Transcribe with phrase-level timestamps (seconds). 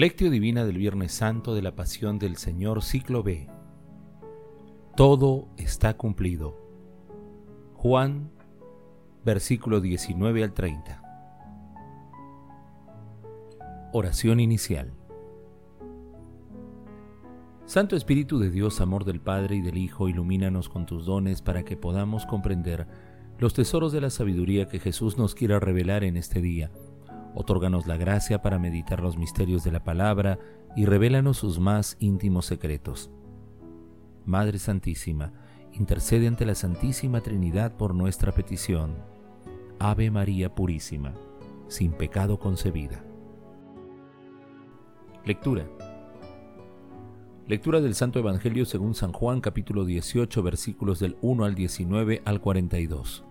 [0.00, 3.50] Lectio Divina del Viernes Santo de la Pasión del Señor, ciclo B.
[4.96, 6.56] Todo está cumplido.
[7.74, 8.30] Juan,
[9.26, 11.02] versículo 19 al 30.
[13.92, 14.94] Oración inicial.
[17.66, 21.62] Santo Espíritu de Dios, amor del Padre y del Hijo, ilumínanos con tus dones para
[21.62, 22.86] que podamos comprender
[23.38, 26.70] los tesoros de la sabiduría que Jesús nos quiera revelar en este día.
[27.34, 30.38] Otórganos la gracia para meditar los misterios de la palabra
[30.76, 33.10] y revélanos sus más íntimos secretos.
[34.24, 35.32] Madre Santísima,
[35.72, 38.96] intercede ante la Santísima Trinidad por nuestra petición.
[39.78, 41.14] Ave María Purísima,
[41.68, 43.04] sin pecado concebida.
[45.24, 45.66] Lectura.
[47.46, 52.40] Lectura del Santo Evangelio según San Juan capítulo 18 versículos del 1 al 19 al
[52.40, 53.24] 42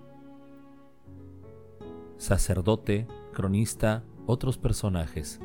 [2.19, 3.07] sacerdote,
[3.39, 5.39] cronista, otros personajes.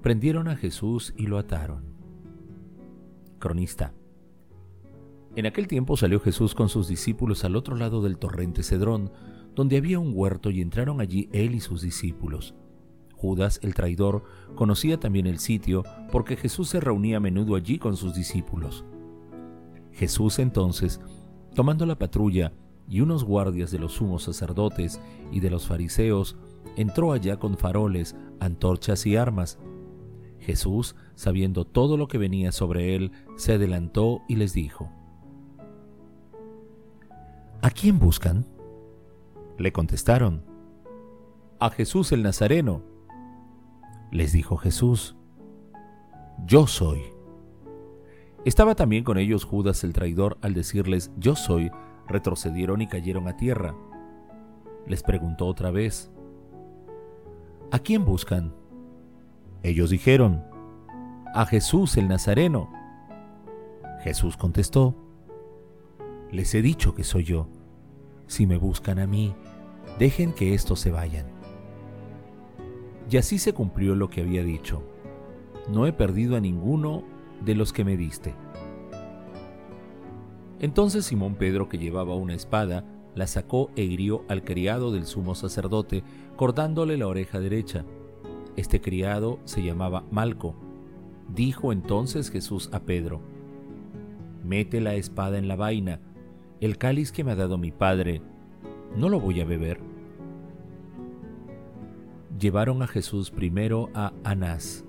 [0.00, 1.84] Prendieron a Jesús y lo ataron.
[3.38, 3.92] Cronista.
[5.36, 9.12] En aquel tiempo salió Jesús con sus discípulos al otro lado del torrente Cedrón,
[9.54, 12.54] donde había un huerto y entraron allí él y sus discípulos.
[13.12, 17.98] Judas, el traidor, conocía también el sitio porque Jesús se reunía a menudo allí con
[17.98, 18.86] sus discípulos.
[19.92, 20.98] Jesús entonces,
[21.54, 22.54] tomando la patrulla,
[22.88, 24.98] y unos guardias de los sumos sacerdotes
[25.30, 26.36] y de los fariseos
[26.76, 29.58] entró allá con faroles, antorchas y armas.
[30.38, 34.90] Jesús, sabiendo todo lo que venía sobre él, se adelantó y les dijo,
[37.60, 38.46] ¿A quién buscan?
[39.58, 40.44] Le contestaron,
[41.58, 42.82] A Jesús el Nazareno.
[44.12, 45.16] Les dijo Jesús,
[46.46, 47.02] Yo soy.
[48.44, 51.70] Estaba también con ellos Judas el traidor al decirles, Yo soy,
[52.06, 53.74] retrocedieron y cayeron a tierra.
[54.86, 56.10] Les preguntó otra vez,
[57.70, 58.54] ¿A quién buscan?
[59.62, 60.42] Ellos dijeron,
[61.34, 62.70] A Jesús el Nazareno.
[64.00, 64.94] Jesús contestó,
[66.30, 67.46] Les he dicho que soy yo.
[68.26, 69.34] Si me buscan a mí,
[69.98, 71.26] dejen que estos se vayan.
[73.10, 74.82] Y así se cumplió lo que había dicho.
[75.70, 77.02] No he perdido a ninguno
[77.44, 78.34] de los que me diste.
[80.58, 85.34] Entonces Simón Pedro, que llevaba una espada, la sacó e hirió al criado del sumo
[85.34, 86.02] sacerdote,
[86.36, 87.84] cortándole la oreja derecha.
[88.56, 90.54] Este criado se llamaba Malco.
[91.34, 93.20] Dijo entonces Jesús a Pedro,
[94.44, 96.00] Mete la espada en la vaina,
[96.60, 98.22] el cáliz que me ha dado mi padre,
[98.96, 99.80] ¿no lo voy a beber?
[102.38, 104.84] Llevaron a Jesús primero a Anás,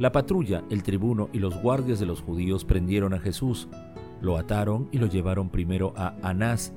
[0.00, 3.68] la patrulla, el tribuno y los guardias de los judíos prendieron a Jesús,
[4.20, 6.72] lo ataron y lo llevaron primero a Anás,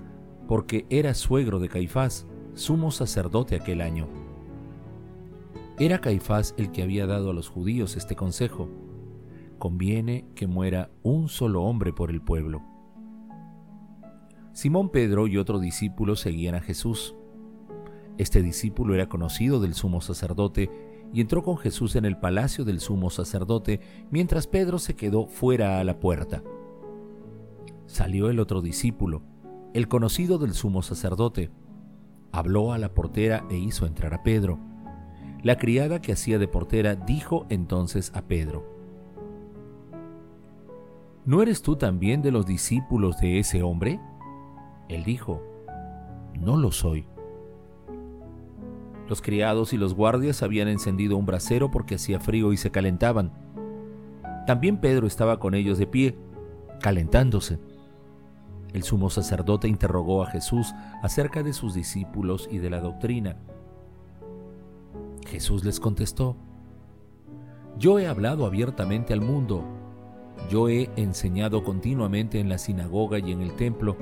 [0.48, 4.08] porque era suegro de Caifás, sumo sacerdote aquel año.
[5.80, 8.70] Era Caifás el que había dado a los judíos este consejo.
[9.58, 12.62] Conviene que muera un solo hombre por el pueblo.
[14.52, 17.16] Simón Pedro y otro discípulo seguían a Jesús.
[18.20, 20.70] Este discípulo era conocido del sumo sacerdote
[21.12, 23.80] y entró con Jesús en el palacio del sumo sacerdote,
[24.12, 26.44] mientras Pedro se quedó fuera a la puerta.
[27.94, 29.22] Salió el otro discípulo,
[29.76, 31.52] el conocido del sumo sacerdote.
[32.32, 34.58] Habló a la portera e hizo entrar a Pedro.
[35.44, 38.66] La criada que hacía de portera dijo entonces a Pedro,
[41.24, 44.00] ¿No eres tú también de los discípulos de ese hombre?
[44.90, 45.44] Él dijo,
[46.34, 47.06] No lo soy.
[49.08, 53.32] Los criados y los guardias habían encendido un brasero porque hacía frío y se calentaban.
[54.48, 56.18] También Pedro estaba con ellos de pie,
[56.82, 57.60] calentándose.
[58.74, 60.74] El sumo sacerdote interrogó a Jesús
[61.04, 63.38] acerca de sus discípulos y de la doctrina.
[65.28, 66.36] Jesús les contestó,
[67.78, 69.64] Yo he hablado abiertamente al mundo,
[70.50, 73.96] yo he enseñado continuamente en la sinagoga y en el templo,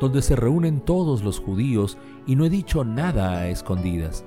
[0.00, 4.24] donde se reúnen todos los judíos, y no he dicho nada a escondidas.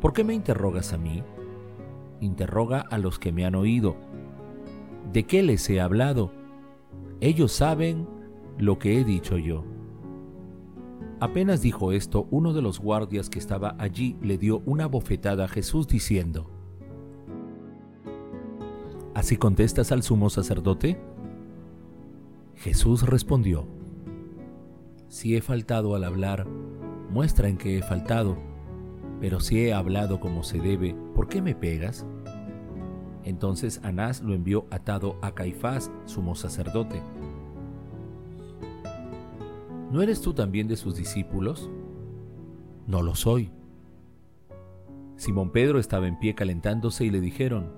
[0.00, 1.22] ¿Por qué me interrogas a mí?
[2.20, 3.96] Interroga a los que me han oído.
[5.12, 6.32] ¿De qué les he hablado?
[7.20, 8.06] Ellos saben
[8.60, 9.64] lo que he dicho yo.
[11.20, 15.48] Apenas dijo esto, uno de los guardias que estaba allí le dio una bofetada a
[15.48, 16.50] Jesús diciendo,
[19.14, 21.00] ¿Así contestas al sumo sacerdote?
[22.54, 23.66] Jesús respondió,
[25.08, 26.46] Si he faltado al hablar,
[27.10, 28.50] muestra en que he faltado
[29.20, 32.06] pero si he hablado como se debe, ¿por qué me pegas?
[33.22, 37.02] Entonces Anás lo envió atado a Caifás, sumo sacerdote.
[39.90, 41.68] ¿No eres tú también de sus discípulos?
[42.86, 43.50] No lo soy.
[45.16, 47.72] Simón Pedro estaba en pie calentándose y le dijeron,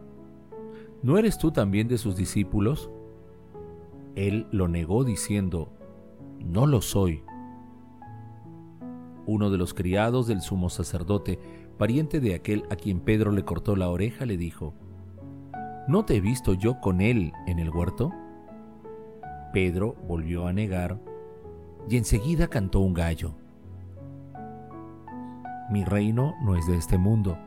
[1.02, 2.90] ¿no eres tú también de sus discípulos?
[4.14, 5.72] Él lo negó diciendo,
[6.38, 7.24] no lo soy.
[9.24, 11.38] Uno de los criados del sumo sacerdote,
[11.78, 14.74] pariente de aquel a quien Pedro le cortó la oreja, le dijo,
[15.88, 18.12] ¿no te he visto yo con él en el huerto?
[19.54, 21.00] Pedro volvió a negar
[21.88, 23.34] y enseguida cantó un gallo.
[25.70, 27.38] Mi reino no es de este mundo.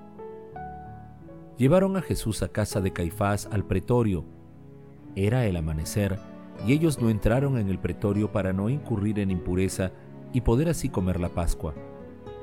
[1.58, 4.26] Llevaron a Jesús a casa de Caifás al pretorio.
[5.16, 6.20] Era el amanecer
[6.68, 9.92] y ellos no entraron en el pretorio para no incurrir en impureza
[10.34, 11.74] y poder así comer la Pascua.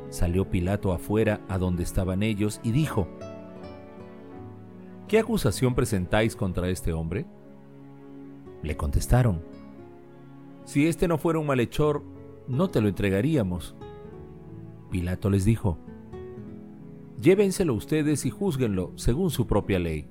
[0.08, 3.08] Salió Pilato afuera a donde estaban ellos y dijo,
[5.08, 7.26] ¿Qué acusación presentáis contra este hombre?
[8.62, 9.42] Le contestaron,
[10.64, 12.02] Si este no fuera un malhechor,
[12.48, 13.74] no te lo entregaríamos.
[14.90, 15.78] Pilato les dijo,
[17.20, 20.06] Llévenselo ustedes y júzguenlo según su propia ley.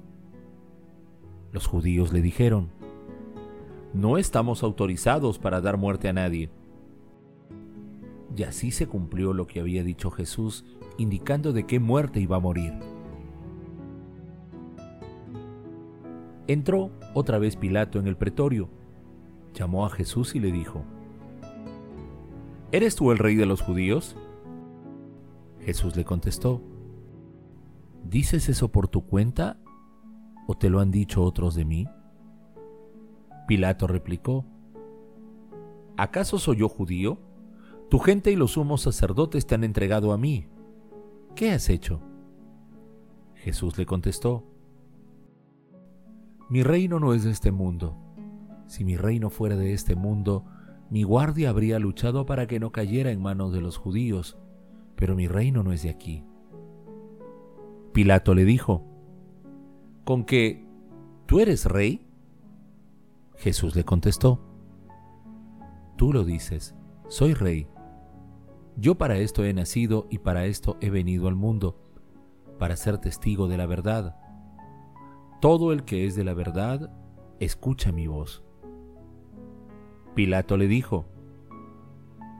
[1.52, 2.70] Los judíos le dijeron,
[3.94, 6.50] No estamos autorizados para dar muerte a nadie.
[8.36, 10.66] Y así se cumplió lo que había dicho Jesús,
[10.98, 12.74] indicando de qué muerte iba a morir.
[16.48, 18.70] Entró otra vez Pilato en el pretorio,
[19.54, 20.84] llamó a Jesús y le dijo,
[22.72, 24.16] ¿Eres tú el rey de los judíos?
[25.60, 26.62] Jesús le contestó,
[28.04, 29.58] ¿dices eso por tu cuenta
[30.48, 31.88] o te lo han dicho otros de mí?
[33.48, 34.46] Pilato replicó,
[35.98, 37.20] ¿acaso soy yo judío?
[37.90, 40.48] Tu gente y los sumos sacerdotes te han entregado a mí.
[41.36, 42.00] ¿Qué has hecho?
[43.36, 44.46] Jesús le contestó,
[46.50, 47.98] Mi reino no es de este mundo.
[48.72, 50.46] Si mi reino fuera de este mundo,
[50.90, 54.38] mi guardia habría luchado para que no cayera en manos de los judíos
[55.02, 56.24] pero mi reino no es de aquí.
[57.92, 58.86] Pilato le dijo,
[60.04, 60.64] ¿con que
[61.26, 62.06] tú eres rey?
[63.36, 64.40] Jesús le contestó,
[65.98, 66.76] tú lo dices,
[67.08, 67.68] soy rey.
[68.78, 71.82] Yo para esto he nacido y para esto he venido al mundo,
[72.60, 74.18] para ser testigo de la verdad.
[75.42, 76.94] Todo el que es de la verdad,
[77.40, 78.44] escucha mi voz.
[80.16, 81.06] Pilato le dijo,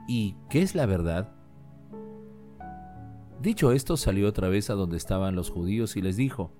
[0.06, 1.32] ¿y qué es la verdad?
[3.40, 6.52] Dicho esto, salió otra vez a donde estaban los judíos y les dijo,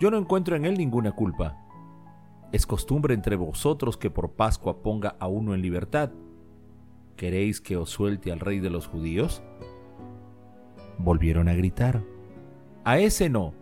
[0.00, 1.56] Yo no encuentro en él ninguna culpa.
[2.52, 6.10] Es costumbre entre vosotros que por Pascua ponga a uno en libertad.
[7.16, 9.42] ¿Queréis que os suelte al rey de los judíos?
[10.98, 12.02] Volvieron a gritar,
[12.84, 13.52] A ese no,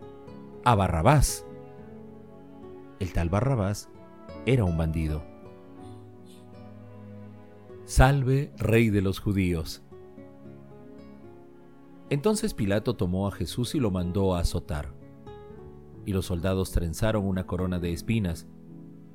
[0.63, 1.45] a Barrabás.
[2.99, 3.89] El tal Barrabás
[4.45, 5.34] era un bandido.
[7.85, 9.83] Salve, rey de los judíos.
[12.09, 14.91] Entonces Pilato tomó a Jesús y lo mandó a azotar.
[16.03, 18.47] Y los soldados trenzaron una corona de espinas,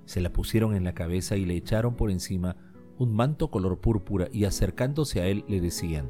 [0.04, 2.56] se la pusieron en la cabeza y le echaron por encima
[2.96, 6.08] un manto color púrpura y acercándose a él le decían,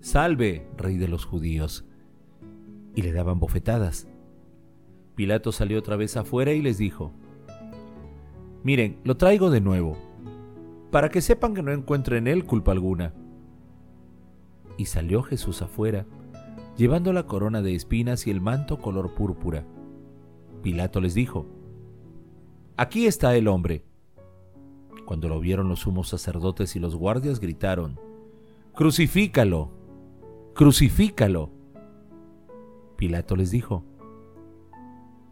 [0.00, 1.84] Salve, rey de los judíos.
[2.94, 4.08] Y le daban bofetadas.
[5.16, 7.12] Pilato salió otra vez afuera y les dijo,
[8.62, 9.98] Miren, lo traigo de nuevo,
[10.90, 13.14] para que sepan que no encuentro en él culpa alguna.
[14.76, 16.06] Y salió Jesús afuera,
[16.76, 19.64] llevando la corona de espinas y el manto color púrpura.
[20.62, 21.46] Pilato les dijo,
[22.76, 23.84] Aquí está el hombre.
[25.04, 27.98] Cuando lo vieron los sumos sacerdotes y los guardias gritaron,
[28.74, 29.70] Crucifícalo,
[30.54, 31.50] crucifícalo.
[32.96, 33.84] Pilato les dijo,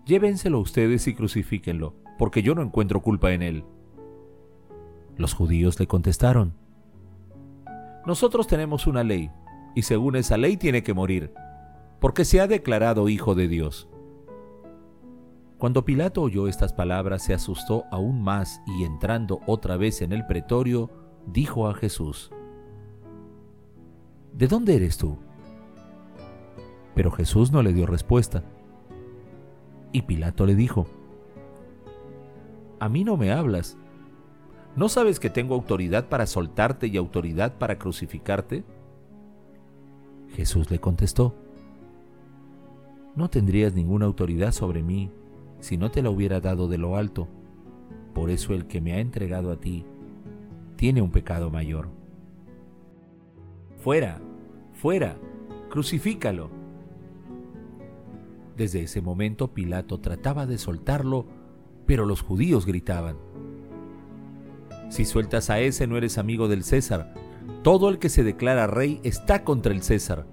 [0.04, 3.64] Llévenselo ustedes y crucifíquenlo, porque yo no encuentro culpa en él.
[5.18, 6.54] Los judíos le contestaron,
[8.06, 9.30] nosotros tenemos una ley,
[9.74, 11.34] y según esa ley tiene que morir,
[12.00, 13.86] porque se ha declarado hijo de Dios.
[15.58, 20.24] Cuando Pilato oyó estas palabras se asustó aún más y entrando otra vez en el
[20.24, 20.88] pretorio,
[21.26, 22.30] dijo a Jesús,
[24.32, 25.18] ¿De dónde eres tú?
[26.94, 28.42] Pero Jesús no le dio respuesta.
[29.92, 30.86] Y Pilato le dijo,
[32.80, 33.76] A mí no me hablas.
[34.78, 38.62] ¿No sabes que tengo autoridad para soltarte y autoridad para crucificarte?
[40.36, 41.34] Jesús le contestó,
[43.16, 45.10] No tendrías ninguna autoridad sobre mí
[45.58, 47.26] si no te la hubiera dado de lo alto.
[48.14, 49.84] Por eso el que me ha entregado a ti
[50.76, 51.88] tiene un pecado mayor.
[53.78, 54.20] Fuera,
[54.74, 55.18] fuera,
[55.70, 56.50] crucifícalo.
[58.56, 61.26] Desde ese momento Pilato trataba de soltarlo,
[61.84, 63.16] pero los judíos gritaban,
[64.88, 67.12] si sueltas a ese no eres amigo del César.
[67.62, 70.26] Todo el que se declara rey está contra el César.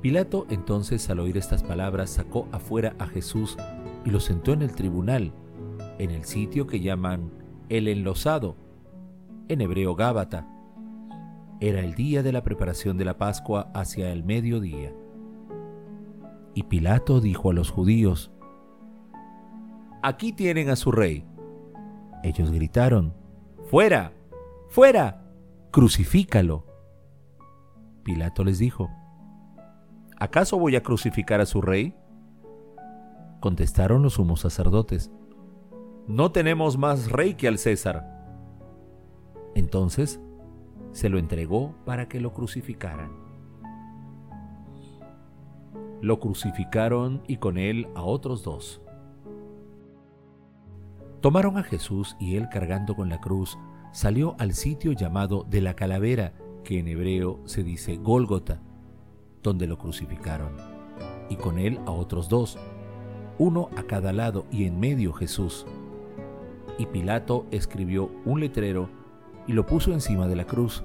[0.00, 3.56] Pilato entonces al oír estas palabras sacó afuera a Jesús
[4.04, 5.32] y lo sentó en el tribunal,
[5.98, 7.30] en el sitio que llaman
[7.68, 8.56] el enlosado,
[9.48, 10.48] en hebreo Gábata.
[11.60, 14.92] Era el día de la preparación de la Pascua hacia el mediodía.
[16.54, 18.32] Y Pilato dijo a los judíos,
[20.02, 21.24] Aquí tienen a su rey.
[22.22, 23.14] Ellos gritaron,
[23.64, 24.12] Fuera,
[24.68, 25.24] fuera,
[25.70, 26.66] crucifícalo.
[28.04, 28.90] Pilato les dijo,
[30.18, 31.94] ¿acaso voy a crucificar a su rey?
[33.40, 35.10] Contestaron los sumos sacerdotes,
[36.06, 38.06] no tenemos más rey que al César.
[39.54, 40.20] Entonces
[40.92, 43.10] se lo entregó para que lo crucificaran.
[46.00, 48.82] Lo crucificaron y con él a otros dos.
[51.22, 53.56] Tomaron a Jesús y él cargando con la cruz
[53.92, 58.60] salió al sitio llamado de la calavera, que en hebreo se dice Gólgota
[59.42, 60.52] donde lo crucificaron,
[61.28, 62.58] y con él a otros dos,
[63.38, 65.66] uno a cada lado y en medio Jesús.
[66.78, 68.88] Y Pilato escribió un letrero
[69.46, 70.82] y lo puso encima de la cruz.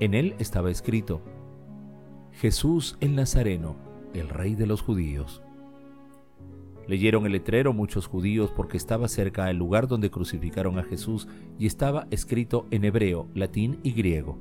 [0.00, 1.20] En él estaba escrito,
[2.32, 3.76] Jesús el Nazareno,
[4.14, 5.42] el rey de los judíos.
[6.88, 11.28] Leyeron el letrero muchos judíos porque estaba cerca del lugar donde crucificaron a Jesús
[11.58, 14.38] y estaba escrito en hebreo, latín y griego.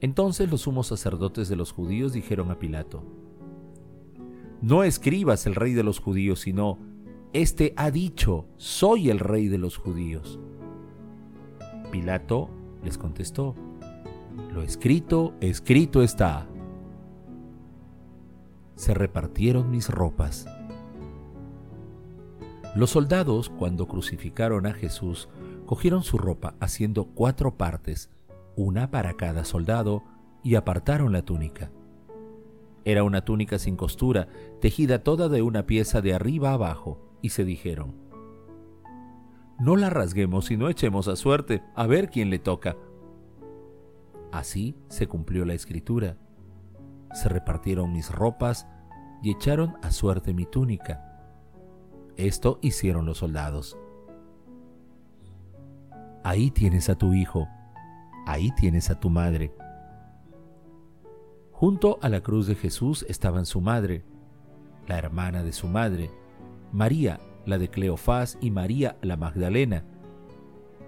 [0.00, 3.04] Entonces los sumos sacerdotes de los judíos dijeron a Pilato,
[4.62, 6.78] No escribas el rey de los judíos, sino,
[7.34, 10.40] Este ha dicho, soy el rey de los judíos.
[11.92, 12.48] Pilato
[12.82, 13.54] les contestó,
[14.54, 16.48] Lo escrito, escrito está.
[18.74, 20.46] Se repartieron mis ropas.
[22.74, 25.28] Los soldados, cuando crucificaron a Jesús,
[25.66, 28.10] cogieron su ropa haciendo cuatro partes,
[28.54, 30.04] una para cada soldado,
[30.44, 31.70] y apartaron la túnica.
[32.84, 34.28] Era una túnica sin costura,
[34.60, 37.94] tejida toda de una pieza de arriba abajo, y se dijeron,
[39.58, 42.76] No la rasguemos y no echemos a suerte, a ver quién le toca.
[44.30, 46.16] Así se cumplió la escritura.
[47.14, 48.68] Se repartieron mis ropas
[49.22, 51.09] y echaron a suerte mi túnica.
[52.20, 53.78] Esto hicieron los soldados.
[56.22, 57.48] Ahí tienes a tu hijo,
[58.26, 59.54] ahí tienes a tu madre.
[61.50, 64.04] Junto a la cruz de Jesús estaban su madre,
[64.86, 66.10] la hermana de su madre,
[66.72, 69.86] María, la de Cleofás, y María, la Magdalena.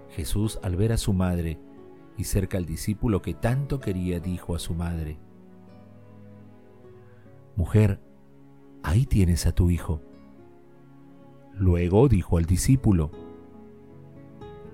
[0.09, 1.59] Jesús, al ver a su madre
[2.15, 5.17] y cerca al discípulo que tanto quería, dijo a su madre,
[7.55, 7.99] Mujer,
[8.83, 10.12] ahí tienes a tu hijo.
[11.57, 13.11] Luego dijo al discípulo,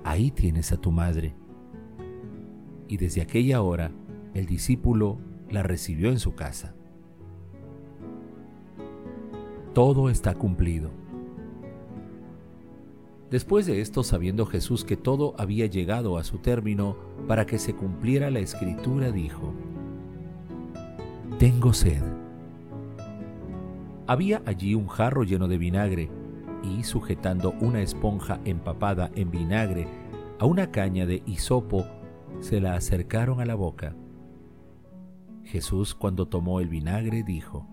[0.03, 1.35] Ahí tienes a tu madre
[2.89, 3.91] y desde aquella hora
[4.33, 5.19] el discípulo
[5.49, 6.73] la recibió en su casa.
[9.73, 10.89] Todo está cumplido.
[13.29, 17.75] Después de esto, sabiendo Jesús que todo había llegado a su término para que se
[17.75, 19.53] cumpliera la escritura, dijo,
[21.37, 22.01] Tengo sed.
[24.07, 26.09] Había allí un jarro lleno de vinagre,
[26.63, 29.87] y sujetando una esponja empapada en vinagre
[30.39, 31.85] a una caña de hisopo,
[32.39, 33.95] se la acercaron a la boca.
[35.43, 37.67] Jesús cuando tomó el vinagre dijo,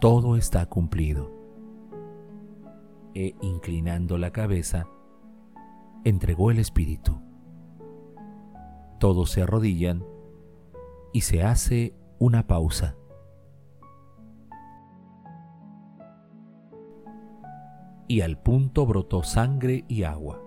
[0.00, 1.30] Todo está cumplido.
[3.14, 4.86] E inclinando la cabeza,
[6.04, 7.20] entregó el Espíritu.
[8.98, 10.04] Todos se arrodillan
[11.12, 12.96] y se hace una pausa.
[18.08, 20.42] Y al punto brotó sangre y agua.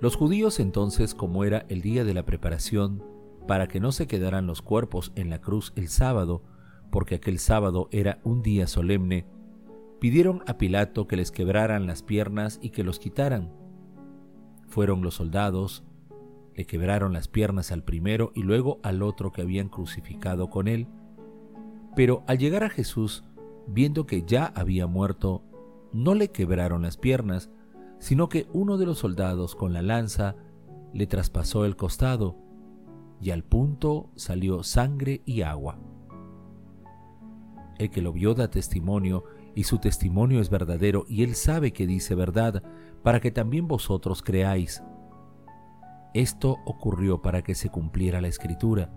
[0.00, 3.04] Los judíos entonces, como era el día de la preparación,
[3.46, 6.42] para que no se quedaran los cuerpos en la cruz el sábado,
[6.90, 9.26] porque aquel sábado era un día solemne,
[10.00, 13.52] pidieron a Pilato que les quebraran las piernas y que los quitaran.
[14.66, 15.84] Fueron los soldados,
[16.54, 20.88] le quebraron las piernas al primero y luego al otro que habían crucificado con él.
[21.94, 23.24] Pero al llegar a Jesús,
[23.66, 25.42] viendo que ya había muerto,
[25.92, 27.50] no le quebraron las piernas,
[27.98, 30.36] sino que uno de los soldados con la lanza
[30.92, 32.36] le traspasó el costado,
[33.20, 35.78] y al punto salió sangre y agua.
[37.78, 41.86] El que lo vio da testimonio, y su testimonio es verdadero, y él sabe que
[41.86, 42.62] dice verdad,
[43.02, 44.82] para que también vosotros creáis.
[46.14, 48.92] Esto ocurrió para que se cumpliera la escritura.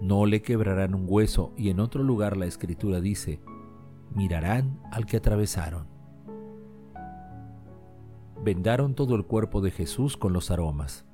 [0.00, 3.40] No le quebrarán un hueso, y en otro lugar la escritura dice,
[4.14, 5.92] mirarán al que atravesaron
[8.42, 11.04] vendaron todo el cuerpo de Jesús con los aromas.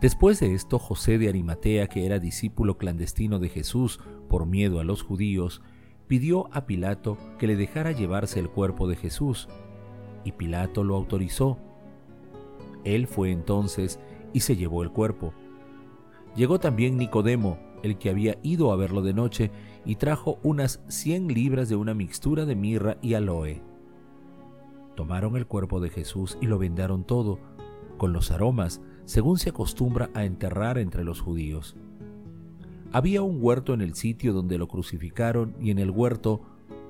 [0.00, 4.84] Después de esto, José de Arimatea, que era discípulo clandestino de Jesús por miedo a
[4.84, 5.62] los judíos,
[6.08, 9.48] pidió a Pilato que le dejara llevarse el cuerpo de Jesús,
[10.24, 11.58] y Pilato lo autorizó.
[12.82, 14.00] Él fue entonces
[14.32, 15.32] y se llevó el cuerpo.
[16.34, 19.50] Llegó también Nicodemo, el que había ido a verlo de noche,
[19.84, 23.62] y trajo unas cien libras de una mixtura de mirra y aloe.
[24.94, 27.38] Tomaron el cuerpo de Jesús y lo vendaron todo,
[27.96, 31.76] con los aromas, según se acostumbra a enterrar entre los judíos.
[32.92, 36.42] Había un huerto en el sitio donde lo crucificaron y en el huerto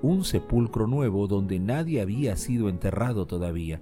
[0.03, 3.81] un sepulcro nuevo donde nadie había sido enterrado todavía.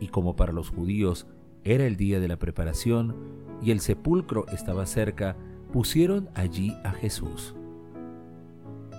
[0.00, 1.26] Y como para los judíos
[1.64, 3.16] era el día de la preparación
[3.60, 5.36] y el sepulcro estaba cerca,
[5.74, 7.52] pusieron allí a Jesús.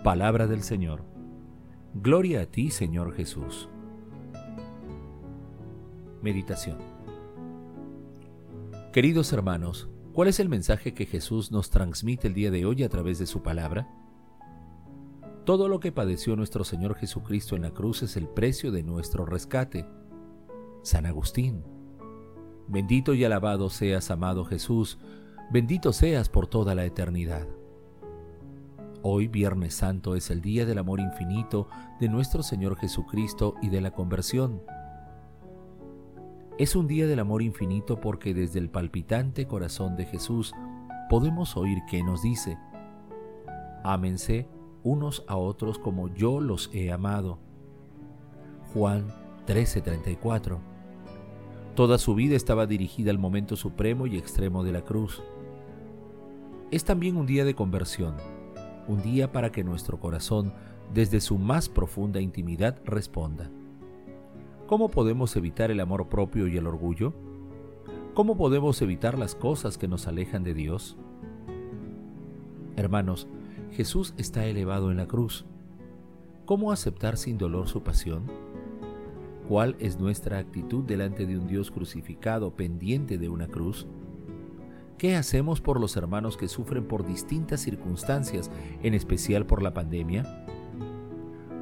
[0.03, 1.05] Palabra del Señor.
[1.93, 3.69] Gloria a ti, Señor Jesús.
[6.21, 6.77] Meditación.
[8.91, 12.89] Queridos hermanos, ¿cuál es el mensaje que Jesús nos transmite el día de hoy a
[12.89, 13.87] través de su palabra?
[15.45, 19.25] Todo lo que padeció nuestro Señor Jesucristo en la cruz es el precio de nuestro
[19.25, 19.85] rescate.
[20.83, 21.63] San Agustín.
[22.67, 24.99] Bendito y alabado seas, amado Jesús,
[25.51, 27.47] bendito seas por toda la eternidad.
[29.01, 31.67] Hoy, Viernes Santo, es el día del amor infinito
[31.99, 34.63] de nuestro Señor Jesucristo y de la conversión.
[36.57, 40.53] Es un día del amor infinito porque desde el palpitante corazón de Jesús
[41.09, 42.57] podemos oír que nos dice,
[43.83, 44.47] ámense
[44.81, 47.39] unos a otros como yo los he amado.
[48.73, 49.05] Juan
[49.45, 50.59] 13:34.
[51.75, 55.21] Toda su vida estaba dirigida al momento supremo y extremo de la cruz.
[56.71, 58.15] Es también un día de conversión,
[58.87, 60.51] un día para que nuestro corazón,
[60.93, 63.51] desde su más profunda intimidad, responda.
[64.65, 67.13] ¿Cómo podemos evitar el amor propio y el orgullo?
[68.15, 70.97] ¿Cómo podemos evitar las cosas que nos alejan de Dios?
[72.75, 73.27] Hermanos,
[73.71, 75.45] Jesús está elevado en la cruz.
[76.45, 78.23] ¿Cómo aceptar sin dolor su pasión?
[79.47, 83.85] ¿Cuál es nuestra actitud delante de un Dios crucificado pendiente de una cruz?
[84.97, 88.49] ¿Qué hacemos por los hermanos que sufren por distintas circunstancias,
[88.81, 90.45] en especial por la pandemia?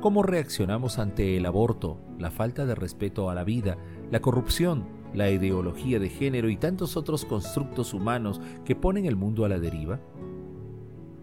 [0.02, 3.78] ¿Cómo reaccionamos ante el aborto, la falta de respeto a la vida,
[4.12, 9.46] la corrupción, la ideología de género y tantos otros constructos humanos que ponen el mundo
[9.46, 10.00] a la deriva?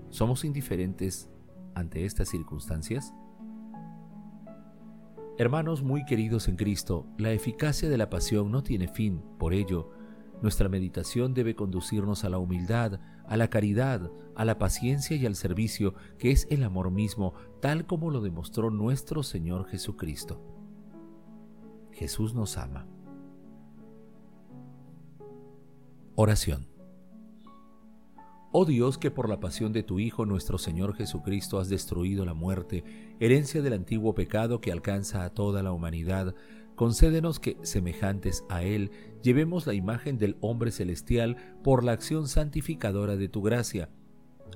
[0.09, 1.31] ¿Somos indiferentes
[1.77, 3.15] ante estas circunstancias?
[5.39, 9.91] Hermanos muy queridos en Cristo, la eficacia de la pasión no tiene fin, por ello,
[10.43, 15.37] nuestra meditación debe conducirnos a la humildad, a la caridad, a la paciencia y al
[15.37, 20.43] servicio, que es el amor mismo, tal como lo demostró nuestro Señor Jesucristo.
[21.93, 22.87] Jesús nos ama.
[26.15, 26.71] Oración.
[28.53, 32.35] Oh Dios, que por la pasión de tu Hijo nuestro Señor Jesucristo has destruido la
[32.35, 32.83] muerte,
[33.21, 36.35] herencia del antiguo pecado que alcanza a toda la humanidad,
[36.81, 38.91] concédenos que, semejantes a Él,
[39.23, 43.91] llevemos la imagen del hombre celestial por la acción santificadora de tu gracia,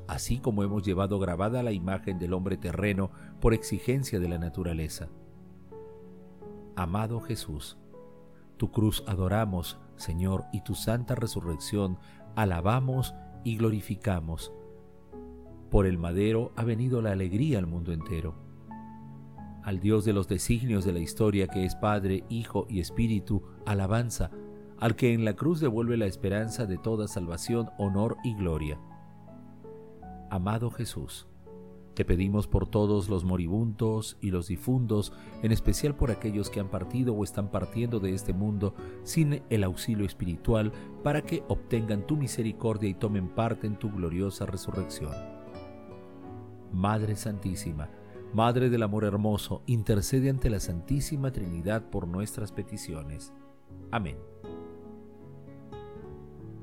[0.09, 3.11] así como hemos llevado grabada la imagen del hombre terreno
[3.43, 5.11] por exigencia de la naturaleza.
[6.77, 7.77] Amado Jesús,
[8.57, 11.99] tu cruz adoramos, Señor, y tu santa resurrección
[12.37, 14.51] alabamos y glorificamos.
[15.71, 18.44] Por el madero ha venido la alegría al mundo entero.
[19.64, 24.31] Al Dios de los designios de la historia que es Padre, Hijo y Espíritu, alabanza,
[24.79, 28.79] al que en la cruz devuelve la esperanza de toda salvación, honor y gloria.
[30.29, 31.27] Amado Jesús,
[31.94, 36.68] te pedimos por todos los moribundos y los difundos, en especial por aquellos que han
[36.68, 40.72] partido o están partiendo de este mundo sin el auxilio espiritual,
[41.03, 45.12] para que obtengan tu misericordia y tomen parte en tu gloriosa resurrección.
[46.70, 47.88] Madre Santísima,
[48.35, 53.33] Madre del Amor Hermoso, intercede ante la Santísima Trinidad por nuestras peticiones.
[53.90, 54.18] Amén.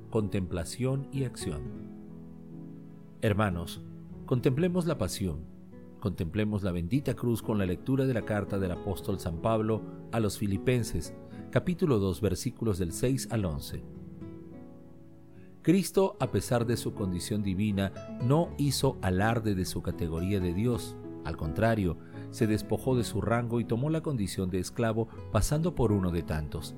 [0.10, 1.62] Contemplación y acción.
[3.22, 3.82] Hermanos,
[4.32, 5.44] Contemplemos la pasión,
[6.00, 9.82] contemplemos la bendita cruz con la lectura de la carta del apóstol San Pablo
[10.14, 11.14] a los Filipenses,
[11.50, 13.84] capítulo 2, versículos del 6 al 11.
[15.62, 17.92] Cristo, a pesar de su condición divina,
[18.24, 21.98] no hizo alarde de su categoría de Dios, al contrario,
[22.32, 26.24] se despojó de su rango y tomó la condición de esclavo pasando por uno de
[26.24, 26.76] tantos.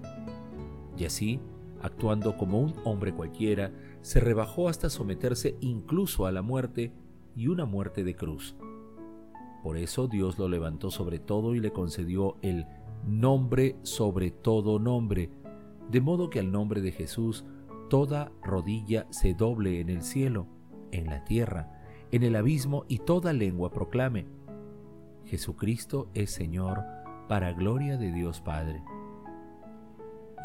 [0.98, 1.40] Y así,
[1.82, 6.92] actuando como un hombre cualquiera, se rebajó hasta someterse incluso a la muerte
[7.36, 8.56] y una muerte de cruz.
[9.64, 12.66] Por eso Dios lo levantó sobre todo y le concedió el
[13.08, 15.30] nombre sobre todo nombre,
[15.90, 17.46] de modo que al nombre de Jesús
[17.90, 20.48] toda rodilla se doble en el cielo,
[20.92, 21.73] en la tierra,
[22.14, 24.26] en el abismo y toda lengua proclame,
[25.26, 26.84] Jesucristo es Señor,
[27.28, 28.82] para gloria de Dios Padre.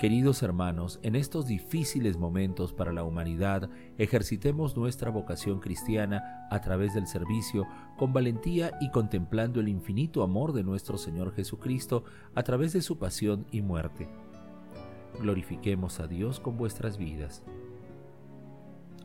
[0.00, 6.94] Queridos hermanos, en estos difíciles momentos para la humanidad, ejercitemos nuestra vocación cristiana a través
[6.94, 12.04] del servicio con valentía y contemplando el infinito amor de nuestro Señor Jesucristo
[12.34, 14.08] a través de su pasión y muerte
[15.18, 17.42] glorifiquemos a Dios con vuestras vidas.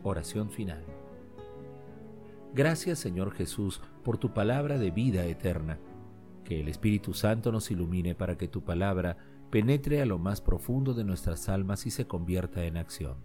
[0.04, 0.84] Oración final.
[2.54, 5.80] Gracias Señor Jesús por tu palabra de vida eterna.
[6.44, 9.18] Que el Espíritu Santo nos ilumine para que tu palabra
[9.50, 13.18] penetre a lo más profundo de nuestras almas y se convierta en acción.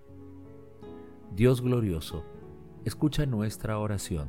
[1.35, 2.25] Dios glorioso,
[2.85, 4.29] escucha nuestra oración.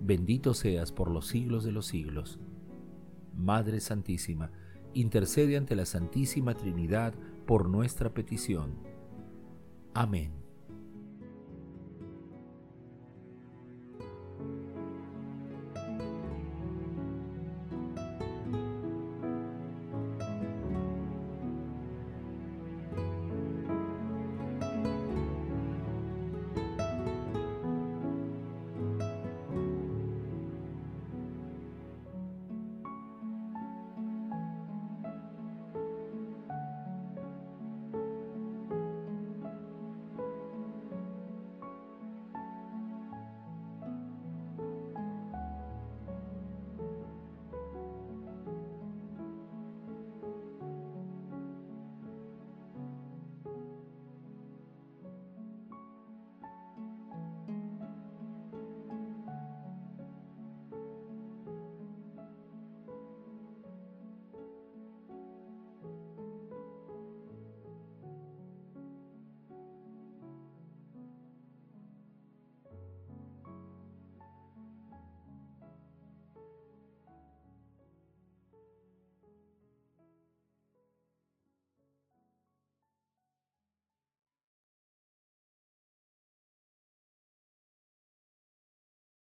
[0.00, 2.38] Bendito seas por los siglos de los siglos.
[3.34, 4.52] Madre Santísima,
[4.94, 7.14] intercede ante la Santísima Trinidad
[7.46, 8.74] por nuestra petición.
[9.94, 10.45] Amén.